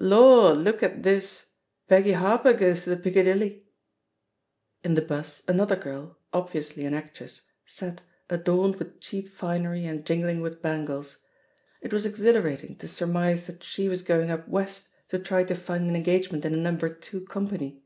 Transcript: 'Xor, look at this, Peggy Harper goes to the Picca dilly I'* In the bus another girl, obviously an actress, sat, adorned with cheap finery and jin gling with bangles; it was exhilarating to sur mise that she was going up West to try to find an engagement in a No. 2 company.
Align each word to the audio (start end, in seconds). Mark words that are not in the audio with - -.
'Xor, 0.00 0.60
look 0.60 0.82
at 0.82 1.04
this, 1.04 1.52
Peggy 1.86 2.14
Harper 2.14 2.52
goes 2.52 2.82
to 2.82 2.90
the 2.90 2.96
Picca 2.96 3.22
dilly 3.22 3.62
I'* 4.82 4.86
In 4.88 4.96
the 4.96 5.02
bus 5.02 5.44
another 5.46 5.76
girl, 5.76 6.18
obviously 6.32 6.84
an 6.84 6.94
actress, 6.94 7.42
sat, 7.64 8.02
adorned 8.28 8.74
with 8.74 8.98
cheap 9.00 9.28
finery 9.28 9.84
and 9.84 10.04
jin 10.04 10.22
gling 10.22 10.42
with 10.42 10.60
bangles; 10.60 11.18
it 11.80 11.92
was 11.92 12.04
exhilarating 12.06 12.74
to 12.78 12.88
sur 12.88 13.06
mise 13.06 13.46
that 13.46 13.62
she 13.62 13.88
was 13.88 14.02
going 14.02 14.32
up 14.32 14.48
West 14.48 14.88
to 15.10 15.18
try 15.20 15.44
to 15.44 15.54
find 15.54 15.88
an 15.88 15.94
engagement 15.94 16.44
in 16.44 16.54
a 16.54 16.56
No. 16.72 16.76
2 16.76 17.20
company. 17.26 17.84